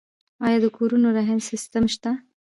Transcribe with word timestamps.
آیا 0.45 0.57
د 0.63 0.67
کورونو 0.77 1.07
رهن 1.17 1.39
سیستم 1.49 1.83
شته؟ 1.93 2.11